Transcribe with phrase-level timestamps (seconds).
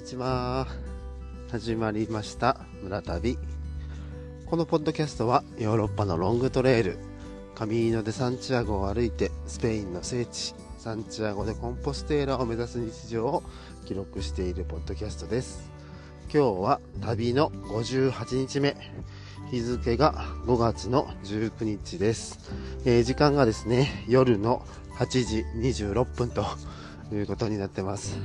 [0.00, 0.66] にちは。
[1.50, 3.36] 始まりました村旅。
[4.46, 6.96] このポッドキャストはヨーロッパのロングトレイル、
[7.54, 13.42] カミーノ・デ・サンチアゴを歩いてスペインの聖地、サンチアゴ・でコンポステーラを目指す日常を
[13.84, 15.70] 記録しているポッドキャストです。
[16.32, 18.76] 今日は旅の58日目。
[19.50, 20.14] 日付が
[20.46, 22.38] 5月の19日です。
[22.86, 24.64] えー、時間がですね、夜の
[24.94, 26.46] 8時26分と
[27.12, 28.18] いうことになってます。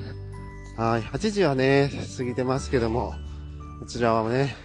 [0.77, 3.13] はい、8時はね、過ぎてますけども、
[3.79, 4.57] こちらはね、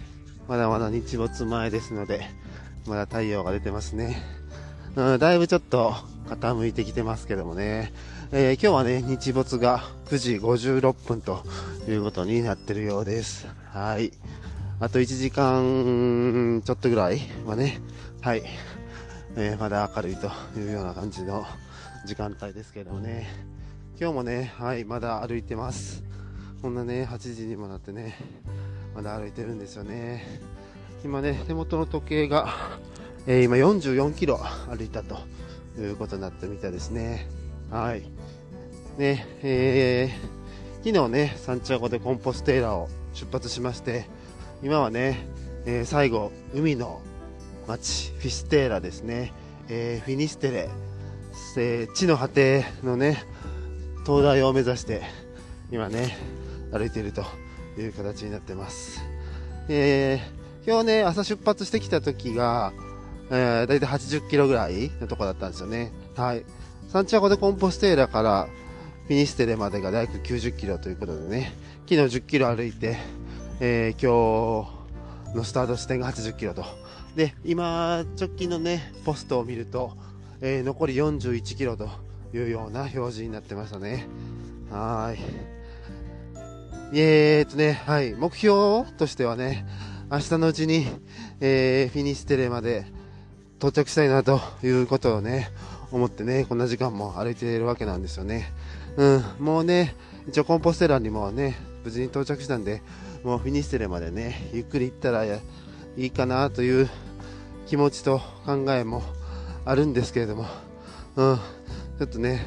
[0.49, 2.25] まだまだ日没前ですので、
[2.85, 4.21] まだ太陽が出てますね。
[4.97, 5.95] うん、だいぶちょっと
[6.27, 7.93] 傾いてきてますけどもね、
[8.33, 11.45] えー、今日はね、日没が9時56分と
[11.87, 13.47] いうことになってるようです。
[13.71, 14.11] はい。
[14.81, 17.79] あと1時間ちょっとぐらいはね、
[18.19, 18.43] はい、
[19.37, 21.45] えー、まだ明るいというような感じの
[22.05, 23.29] 時間帯ですけどもね、
[24.01, 26.03] 今日もね、はい、まだ歩いてます。
[26.63, 28.17] こんなね、8時にもなってね、
[28.95, 30.25] まだ歩いてるんですよね。
[31.05, 32.47] 今ね、手元の時計が、
[33.27, 35.19] えー、今44キロ歩いたと
[35.77, 37.27] いうことになってみたいですね。
[37.69, 38.01] はい。
[38.97, 44.07] ね、えー、昨日ね、サンチアゴでコンポステーラを出発しまして、
[44.63, 45.27] 今はね、
[45.67, 47.03] えー、最後、海の
[47.67, 49.31] 町、フィステーラですね、
[49.69, 50.69] えー、フィニステレ、
[51.55, 53.23] えー、地の果てのね、
[54.03, 55.03] 灯台を目指して
[55.71, 56.17] 今ね
[56.71, 57.23] 歩いていると
[57.77, 58.99] いう形になってます、
[59.69, 62.73] えー、今日ね朝出発してきた時が、
[63.29, 65.91] えー、大体80キロぐらいのとこだったんですよね。
[66.15, 66.43] はい。
[66.89, 68.47] サンチアゴでコンポステーラから
[69.07, 71.53] フィニステレまでが大体90キロということでね
[71.87, 72.97] 昨日10キロ歩いて、
[73.59, 74.65] えー、今
[75.31, 76.65] 日のスタート地点が80キロと。
[77.15, 79.95] で今直近のねポストを見ると、
[80.41, 82.10] えー、残り41キロと。
[82.33, 84.07] いうような表示になってましたね。
[84.69, 85.19] はい。
[86.93, 89.65] えー、っとね、はい、目標としてはね、
[90.11, 90.87] 明日のうちに、
[91.39, 92.85] えー、フィニステレまで
[93.59, 95.49] 到着したいなということをね、
[95.91, 98.51] 思ってね、こんな時間も歩いているわけなんですよね。
[98.97, 99.95] うん、もうね、
[100.27, 102.81] 一応コンポステラにもね、無事に到着したんで、
[103.23, 105.39] もうフィニステレまでね、ゆっくり行ったらい
[105.97, 106.89] いかなという
[107.67, 109.01] 気持ちと考えも
[109.63, 110.45] あるんですけれども、
[111.15, 111.39] うん、
[112.01, 112.43] ちょっとね、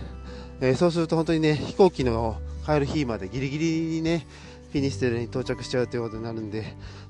[0.61, 4.27] えー、そうすると本当にね、飛行機の帰る日までギリギリにね、
[4.73, 6.65] フィニステレに到着しちゃうということになるんで、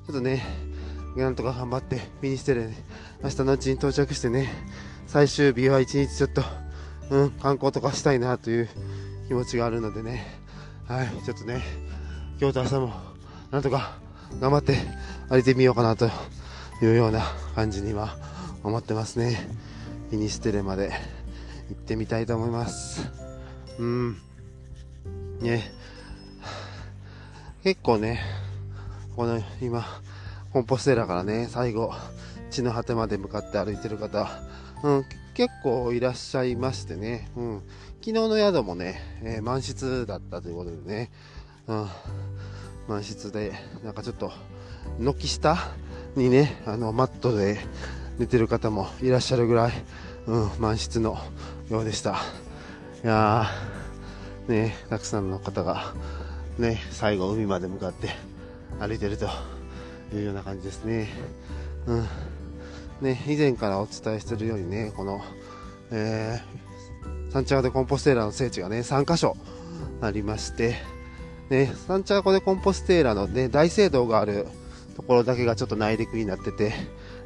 [0.06, 0.44] ちょっとね、
[1.16, 2.75] なんとか頑張ってフィニステレに
[3.22, 4.50] 明日のうちに到着してね、
[5.06, 6.43] 最終日は一日ちょっと、
[7.09, 8.69] うん、観光とかしたいなという
[9.28, 10.26] 気持ちがあるのでね、
[10.87, 11.62] はい、ちょっとね、
[12.38, 12.93] 今日と明日も
[13.53, 13.97] なんとか
[14.38, 14.76] 頑張って
[15.31, 16.11] 歩いてみようかなと
[16.82, 17.22] いうような
[17.55, 18.19] 感じには
[18.62, 19.49] 思ってますね。
[20.11, 21.14] フィニステレまで。
[21.69, 23.11] 行ってみたいと思います。
[23.79, 24.17] うん。
[25.41, 25.85] ね。
[27.65, 28.21] 結構ね
[29.17, 29.87] この今
[30.53, 31.95] コンポステラからね最後
[32.51, 34.29] 地の果てまで向かって歩いてる方、
[34.83, 37.63] うん、結構いらっしゃいましてね、うん、
[38.01, 41.11] 昨日の宿もね、えー、満室だったということでね、
[41.67, 41.89] うん、
[42.87, 44.31] 満室でなんかちょっと
[44.99, 45.57] 軒下
[46.17, 47.59] にねあのマットで
[48.19, 49.73] 寝てる方もいらっしゃるぐらい、
[50.27, 51.17] うん、満室の
[51.71, 52.19] ようでした。
[53.03, 55.95] いやー、ね、たくさんの方が、
[56.59, 58.11] ね、最後海まで向かって
[58.79, 59.27] 歩いてると
[60.15, 61.09] いうような感じですね。
[61.87, 62.07] うん。
[63.01, 65.23] ね、以前からお伝えしてるようにね、この、
[65.91, 69.35] えー、サンチャーゴでコンポステーラの聖地がね、3カ所
[70.03, 70.77] ありまして、
[71.49, 74.47] ね、サンチャーゴでコンポステーラのね、大聖堂がある
[74.97, 76.75] ところだけがちょっと内陸になってて、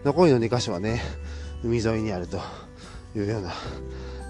[0.04, 1.02] 残りの2カ所はね、
[1.64, 2.40] 海沿いにあると
[3.16, 3.52] いうような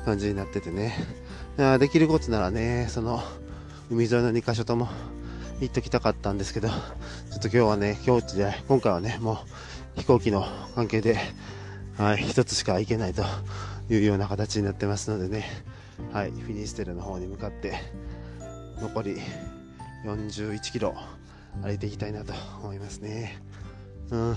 [0.08, 0.94] 感じになっててね。
[1.78, 3.22] できることならね、その、
[3.90, 4.88] 海沿いの2カ所とも
[5.60, 6.74] 行っときたかったんですけど、 ちょ
[7.36, 9.44] っと今日はね、今日で、今回はね、も
[9.96, 11.18] う飛行機の関係で、
[11.98, 13.22] はい、一つしか行けないと
[13.90, 15.44] いうような形になってますのでね、
[16.10, 17.74] はい、フィニステルの方に向かって、
[18.80, 19.18] 残り
[20.06, 20.94] 41キロ
[21.62, 22.32] 歩いていきたいなと
[22.62, 23.42] 思いますね。
[24.10, 24.36] うん。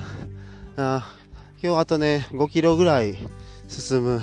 [0.76, 1.16] あ
[1.64, 3.16] 今日あとね、5キロぐらい
[3.70, 4.22] 進む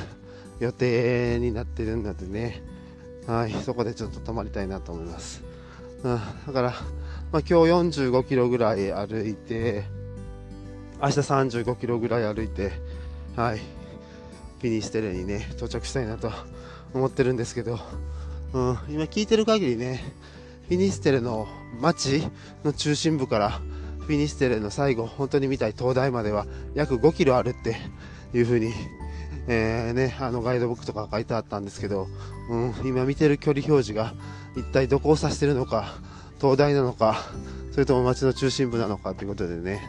[0.60, 2.62] 予定になってるのでね、
[3.26, 5.43] はい、そこでちょっと泊まりたいなと思います。
[6.02, 6.70] うん、だから、
[7.32, 9.84] まあ、今日45キロぐらい歩いて、
[11.00, 12.72] 明日35キロぐらい歩いて、
[13.37, 16.32] はい、フィニステレにね、到着したいなと
[16.93, 17.78] 思ってるんですけど、
[18.52, 20.02] うん、今聞いてる限りね、
[20.69, 21.46] フィニステレの
[21.81, 22.22] 街
[22.64, 23.60] の中心部から
[24.00, 27.76] フィニステレの最後、本当に見たい灯台までは約5キロあるって
[28.37, 28.72] いう風に
[29.50, 32.06] えー、ね、あのガイドブックとか書いてあったんですけど、
[32.50, 34.12] うん、今見てる距離表示が
[34.56, 35.94] 一体どこを指してるのか
[36.38, 37.16] 東大なのか、
[37.72, 39.82] それとも街の中心部なのかということでね、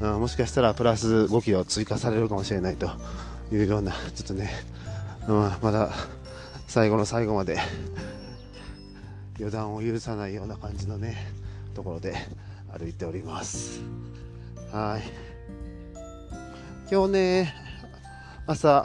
[0.00, 2.90] うん、もしかしたらプラス5キロ追加されるかもしれないと
[3.52, 4.50] いうような、ちょっとね、
[5.28, 5.90] うん、まだ
[6.66, 7.58] 最後の最後まで
[9.38, 11.16] 予断を許さないような感じのね、
[11.74, 12.14] ところで
[12.76, 13.82] 歩いております。
[14.72, 15.02] はい。
[16.90, 17.63] 今日ね、
[18.46, 18.84] 朝、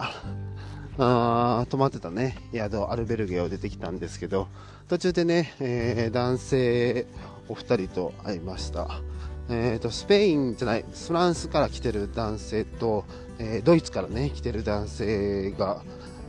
[0.98, 4.48] あ泊まってたね、宿、アルベルゲを出てきたんですけど、
[4.88, 7.06] 途中でね、えー、男性
[7.50, 9.02] お二人と会いました。
[9.50, 13.04] えーと、スペインじゃない、フランスから来てる男性と、
[13.38, 15.82] えー、ドイツからね、来てる男性が、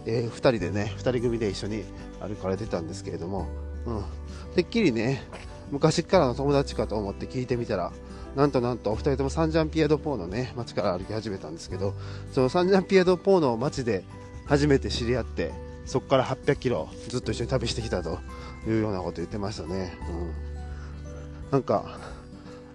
[0.06, 1.84] えー、2人でね、2人組で一緒に
[2.20, 3.46] 歩かれてたんですけれども、
[3.86, 4.04] うん、
[4.56, 5.22] てっきりね、
[5.70, 7.92] 昔からの友達かと思って聞いてみたら、
[8.36, 11.94] なんとなんとお二人ともサンジャンピエドポーのね、街から歩き始めたんですけど、
[12.32, 14.04] そのサンジャンピエドポーの街で
[14.46, 15.52] 初めて知り合って、
[15.86, 18.18] そこから800キロずっと一緒に旅してきたと
[18.66, 19.92] いうようなこと言ってましたね。
[20.08, 20.50] うん
[21.50, 21.98] なんか、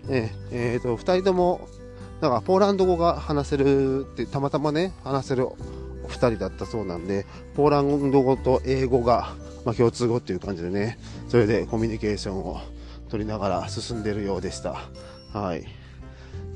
[0.10, 1.68] ええー、と、二人とも、
[2.22, 5.56] なんか、ポーランド語が話せるって、たまたまね、話せるお
[6.08, 7.26] 二人だったそうなんで、
[7.56, 11.00] ポーランド語と英語が、まあ、共通語っていう感じでね、
[11.30, 12.60] それでコミュニケーションを
[13.10, 14.76] 取りながら進んでるようでした。
[15.36, 15.64] はい。
[15.64, 15.68] ち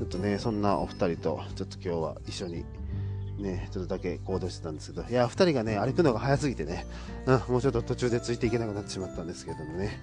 [0.04, 2.64] ょっとね、そんなお二人と、ちょっと今日は一緒に、
[3.38, 6.86] ね、ちょっとだけ行動してたんですけど、いや、二人がね、歩くのが早すぎてね、
[7.26, 10.00] うん、もうちょっと途中でついていけなくなってしまったんですけどもね。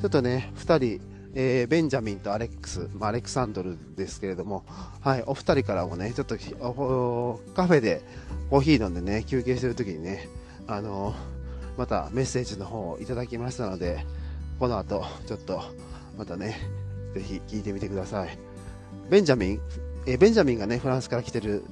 [0.00, 1.02] ちょっとね、2人、
[1.34, 4.64] えー、ベンジャミンとアレックス、まあ、アレクサンドルですけれども、
[5.02, 6.36] はい、お二人からもね、ちょっと
[7.54, 8.00] カフェで
[8.48, 10.26] コーヒー飲んでね、休憩してる時にね、
[10.66, 14.06] あのー、またメッセージの方をいただきましたので、
[14.58, 15.62] この後、ちょっと、
[16.16, 16.56] またね、
[17.14, 18.38] ぜひ聞いてみてください。
[19.10, 19.60] ベンジャミン、
[20.06, 21.64] え、ベンジャミンがね、フランスから来てる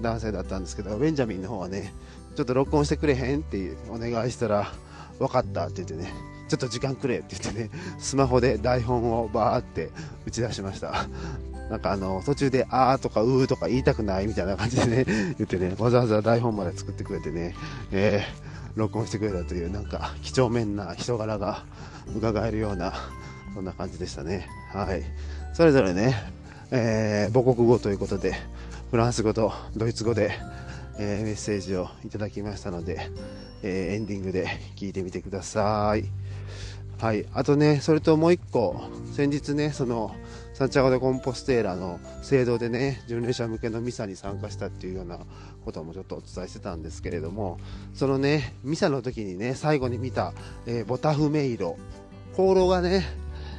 [0.00, 1.92] 男性だったんですけど、ベンジャミンの方はね、
[2.36, 4.72] ちょっと録音してくれへんってお願いしたら、
[5.18, 6.12] 分かったって言ってね、
[6.48, 9.90] ちょっと時間くれって言ってね、スマホで台本をバーって
[10.26, 11.06] 打ち出しました。
[11.70, 15.04] なんかあの、途中で、あーとかうーとか言いたくないみたいな感じでね、
[15.38, 17.54] 言ってね、わざわざ台本まで作ってくれてね、
[17.90, 21.64] えー、録音してくれたという、なんか、几帳面な人柄が
[22.14, 22.92] 伺えるような、
[23.54, 24.48] そんな感じでしたね。
[24.72, 25.02] はい。
[25.52, 26.14] それぞれね、
[26.70, 28.34] えー、母国語ということで、
[28.90, 30.32] フランス語とドイツ語で、
[30.98, 33.10] えー、メッセージをいただきましたので、
[33.62, 36.04] えー、エンディングで聞いてみてください。
[36.98, 38.80] はい、あとね、それともう一個、
[39.12, 40.14] 先日ね、その
[40.54, 45.18] サンチャゴ・でコンポステーラの聖堂でね、巡礼者向けのミサに参加したっていうような
[45.64, 47.58] こともちょっとお伝えしてたんですけれども、
[47.94, 50.32] そのね、ミサの時にね、最後に見た、
[50.66, 51.76] えー、ボタフメイロ、
[52.36, 53.04] 香炉がね、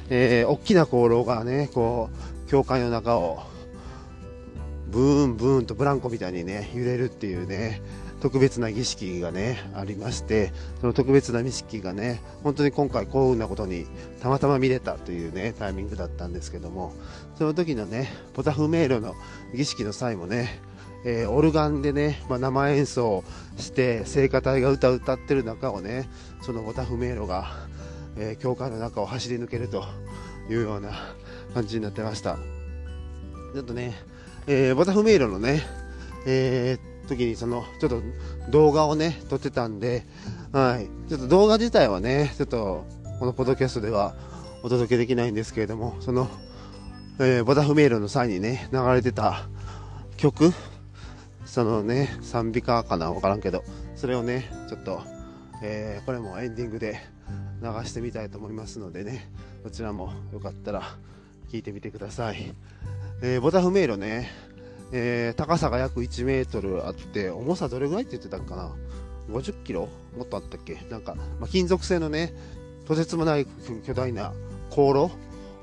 [0.08, 2.10] えー、大きな香炉がね、こ
[2.46, 3.42] う、教会の中を、
[4.88, 7.82] ブーンブーンとブランコみたいにね、揺れるっていうね、
[8.20, 13.86] 特別な儀式がね、ありまして、その特別な儀式がね、本当に今回幸運なことに
[14.22, 16.94] たまたま見れたというね、タイミングだったんですけども、
[17.36, 19.14] その時のね、ポタフメイロの
[19.54, 20.60] 儀式の際もね、
[21.04, 23.22] えー、オルガンでね、まあ、生演奏
[23.58, 26.08] して聖歌隊が歌を歌ってる中をね
[26.42, 27.52] そのボタフ迷路が、
[28.16, 29.84] えー、教会の中を走り抜けると
[30.48, 30.90] いうような
[31.54, 32.38] 感じになってました。
[33.54, 33.94] ちょっとね、
[34.46, 35.62] えー、ボタフ迷路のね、
[36.26, 38.02] えー、時にそのちょっと
[38.50, 40.04] 動画をね撮ってたんで、
[40.52, 42.84] はい、ちょっと動画自体はねちょっと
[43.18, 44.14] このポッドキャストでは
[44.62, 46.28] お届けできないんですけれどもその、
[47.18, 49.46] えー、ボタフメールの際にね流れてた
[50.16, 50.52] 曲
[51.44, 55.00] そのね賛美歌かな分からんけどそれをねちょっと、
[55.62, 57.00] えー、これもエンディングで
[57.62, 59.30] 流してみたいと思いますのでね
[59.62, 60.82] こちらもよかったら
[61.50, 62.54] 聞いてみてください、
[63.22, 64.30] えー、ボタフメイロね。
[64.92, 68.70] えー、高さが約1メートルあって、重さどれぐらいって言ってたかな
[69.30, 69.88] ?50 キロ？
[70.16, 70.76] もっとあったっけ？
[70.88, 72.32] なんか、まあ、金属製のね、
[72.86, 73.46] とてつもない
[73.84, 74.32] 巨大な
[74.70, 75.10] 香炉、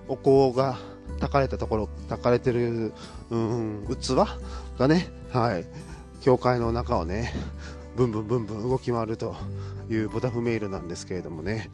[0.10, 0.78] お香が
[1.20, 2.92] 炊かれたところ、炊かれてる、
[3.30, 4.16] うん、器？
[4.78, 5.66] がね、はい、
[6.20, 7.34] 教会の中をね、
[7.96, 9.36] ブンブンブンブン動き回ると
[9.90, 11.70] いうボタフメイルなんですけれどもね、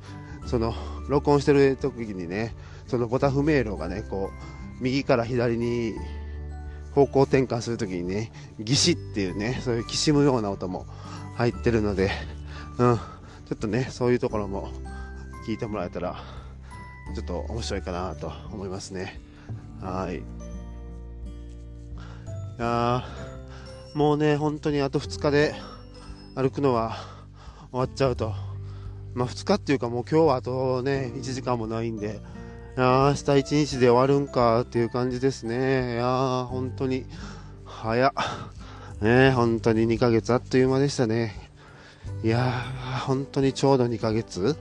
[0.45, 0.73] その、
[1.07, 2.55] 録音してる時にね、
[2.87, 5.93] そのボタフメイルがね、こう、右から左に
[6.93, 10.85] 方向転換するときにね、ギシっていうね、そういうきしむような音も
[11.35, 12.11] 入ってるので、
[12.77, 14.69] うん、ちょっとね、そういうところも
[15.47, 16.15] 聞いてもらえたら、
[17.15, 19.19] ちょっと面白いかなと思いますね。
[19.81, 20.17] はい。
[20.17, 20.21] い
[22.61, 23.05] や
[23.95, 25.55] もうね、本当にあと2日で
[26.35, 26.97] 歩くのは
[27.71, 28.33] 終わっちゃうと。
[29.13, 32.19] まあ2日っていうかもう今日はあとね、1時間もないんで、
[32.79, 35.95] や明日一日で終わるんかっていう感じですね。
[35.95, 37.05] いや、本当に、
[37.65, 38.11] 早っ。
[39.01, 41.33] ね本当に2ヶ月あっという間でしたね。
[42.23, 44.57] いやー、本当にちょうど2ヶ月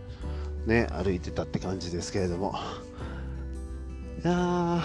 [0.67, 2.55] ね、歩いてたって感じですけれども。
[4.25, 4.83] いや、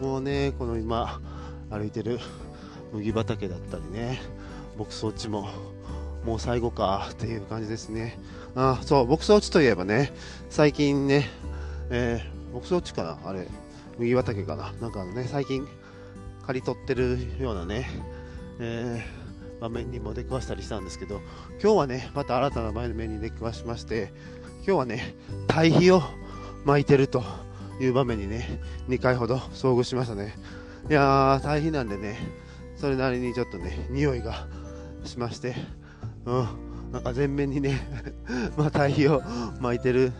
[0.00, 1.20] もうね、この今、
[1.70, 2.18] 歩いてる
[2.92, 4.20] 麦畑だったりね、
[4.76, 5.48] 牧草地も、
[6.24, 8.18] もう最後かっていう感じですね。
[8.54, 10.12] あそう、牧草地といえばね、
[10.48, 11.28] 最近ね、
[11.90, 13.18] えー、牧草地かな？
[13.28, 13.46] あれ、
[13.98, 14.72] 麦畑かな？
[14.80, 15.66] なんかあのね、最近、
[16.46, 17.88] 刈り取ってるようなね、
[18.60, 21.20] えー、場面にも出くわしたりしたんですけど、
[21.62, 24.12] 今日はね、また新たな場面に出くわしまして、
[24.66, 25.14] 今日はね、
[25.46, 26.02] 堆肥を
[26.64, 27.22] 巻いてると
[27.80, 30.34] いう場面にね、2回ほど遭遇しましたね。
[30.88, 32.18] いやー、堆肥なんでね、
[32.76, 34.46] それなりにちょっとね、匂いが
[35.04, 35.54] しまして、
[36.26, 37.86] うん、なんか全面にね
[38.56, 39.22] まあ堆肥を
[39.60, 40.12] 巻いてる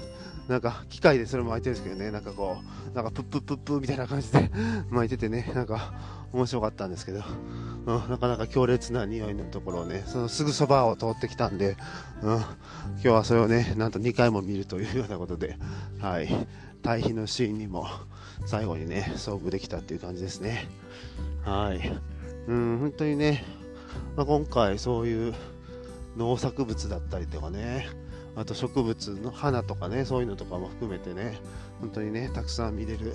[0.48, 2.58] なんか機械でそれも巻いてるんですけどね、なんかこ
[2.92, 4.50] う、なんかプップップップみたいな感じで
[4.90, 5.94] 巻いててね、なんか
[6.32, 7.22] 面白かったんですけど、
[7.86, 11.76] うん、なかなか強烈な匂いのところをね、そのすぐそばを通ってきたんで、
[12.22, 12.44] うん、今
[13.00, 15.56] 日はそれをね、なんと2回も見るというようなことで、
[16.00, 16.28] はい、
[16.82, 17.86] 対比のシーンにも
[18.44, 20.68] 最後にね、遭遇できたっていう感じですね。
[21.42, 21.98] はい。
[22.48, 23.44] うん、本当にね、
[24.16, 25.34] まあ、今回そういう
[26.16, 27.88] 農作物だったりとかね、
[28.36, 31.38] あと植物の花とかね、そういうのとかも含めてね、
[31.80, 33.14] 本当にね、たくさん見れる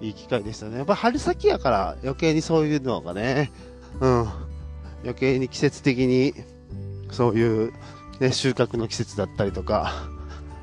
[0.00, 0.78] いい機会でしたね。
[0.78, 3.50] やっぱ春先やから余計にそういうのがね、
[4.00, 4.28] うん、
[5.02, 6.34] 余計に季節的に
[7.10, 7.72] そういう、
[8.20, 9.92] ね、収穫の季節だったりとか、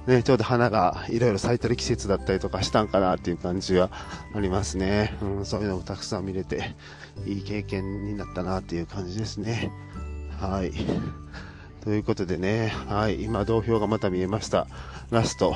[0.08, 3.90] ね、ちょうど花がいろいろ咲いてる季節だったりとかしたんかなっていう感じは
[4.36, 5.18] ありますね。
[5.22, 6.76] うん、そういうのもたくさん見れて、
[7.26, 9.72] いい経験になったなっていう感じですね。
[10.40, 10.74] はい。
[11.84, 14.68] ということでね、はい、今、同票がまた見えました。
[15.12, 15.54] ラスト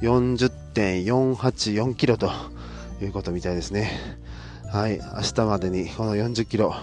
[0.00, 2.32] 40.484キロと
[3.00, 3.92] いうことみたいですね。
[4.72, 6.74] はい、明日までにこの40キロ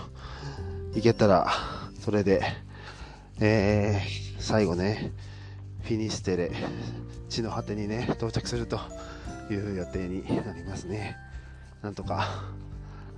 [0.96, 1.52] いけたら、
[2.00, 2.42] それで、
[3.42, 5.12] えー、最後ね、
[5.82, 6.52] フィニステレ、
[7.28, 8.80] 地の果てにね、到着すると
[9.52, 11.18] いう予定になりますね。
[11.82, 12.46] なんとか、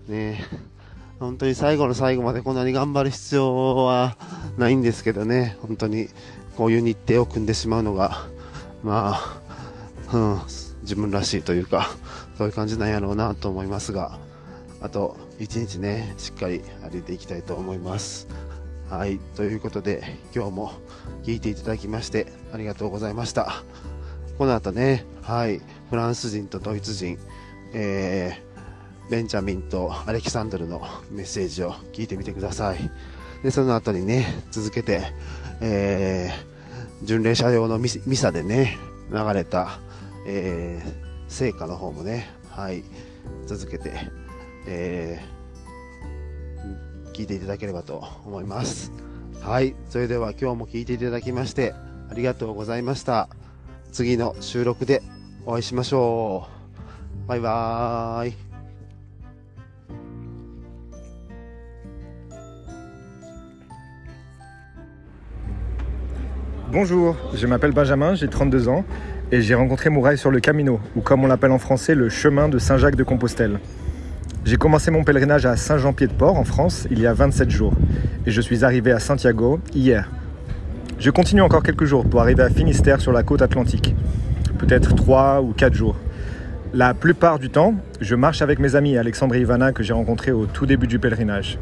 [0.07, 0.43] ね、
[1.19, 4.17] 本当に最後の最後までこんなに頑張る必要は
[4.57, 6.09] ないんですけどね、本当に
[6.55, 8.27] こういう日程を組んでしまうのが、
[8.83, 9.41] まあ、
[10.13, 10.41] うん、
[10.81, 11.89] 自分らしいというか、
[12.37, 14.19] そういう感じなんやろうなと思いますが、
[14.79, 18.27] あと1日ね、しっかり歩いていきたいと思います。
[18.87, 20.71] はい、ということで、今日も
[21.23, 23.63] 聞いていただきましてありがとうございました。
[24.37, 27.17] この後ね、はい、フランス人とドイツ人、
[27.73, 28.46] えー
[29.09, 32.91] ベンジャミンとアレキサンドルのメッセージを聞いてみてください。
[33.43, 35.01] で、その後にね、続けて、
[35.61, 38.77] えー、巡礼車両のミサでね、
[39.11, 39.79] 流れた、
[40.25, 40.93] えー、
[41.27, 42.83] 聖歌の方もね、はい、
[43.45, 43.93] 続けて、
[44.67, 48.91] えー、聞いていただければと思います。
[49.41, 51.73] はい、それでは今日も聞いていただきまして、
[52.09, 53.29] ありがとうございました。
[53.91, 55.01] 次の収録で
[55.45, 56.47] お会いしましょ
[57.25, 57.27] う。
[57.27, 58.46] バイバーイ。
[66.69, 68.83] Bonjour, je m'appelle Benjamin, j'ai 32 ans
[69.31, 72.49] et j'ai rencontré Mouraï sur le Camino, ou comme on l'appelle en français, le chemin
[72.49, 73.61] de Saint-Jacques de Compostelle.
[74.43, 77.71] J'ai commencé mon pèlerinage à Saint-Jean-Pied-de-Port en France il y a 27 jours
[78.25, 80.11] et je suis arrivé à Santiago hier.
[80.99, 83.95] Je continue encore quelques jours pour arriver à Finistère sur la côte atlantique,
[84.57, 85.95] peut-être 3 ou 4 jours.
[86.73, 90.33] La plupart du temps, je marche avec mes amis Alexandre et Ivana que j'ai rencontrés
[90.33, 91.59] au tout début du pèlerinage.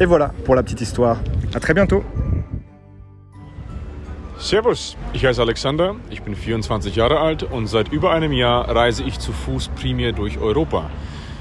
[0.00, 1.20] Et voilà pour la petite histoire.
[1.54, 2.02] À très bientôt
[4.40, 9.04] Servus, ich heiße Alexander, ich bin 24 Jahre alt und seit über einem Jahr reise
[9.04, 10.90] ich zu Fuß primär durch Europa.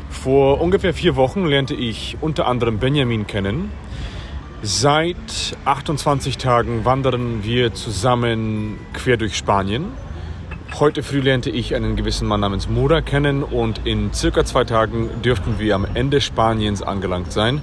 [0.09, 3.71] Vor ungefähr vier Wochen lernte ich unter anderem Benjamin kennen.
[4.63, 9.85] Seit 28 Tagen wandern wir zusammen quer durch Spanien.
[10.77, 15.21] Heute früh lernte ich einen gewissen Mann namens Mura kennen und in circa zwei Tagen
[15.23, 17.61] dürften wir am Ende Spaniens angelangt sein,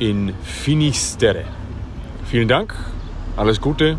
[0.00, 1.44] in Finisterre.
[2.24, 2.74] Vielen Dank,
[3.36, 3.96] alles Gute,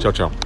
[0.00, 0.39] Tchau, tchau.